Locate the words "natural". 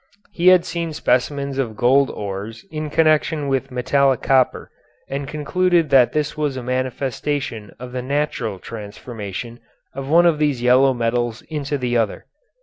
8.01-8.57